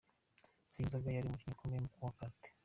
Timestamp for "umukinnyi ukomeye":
1.27-1.79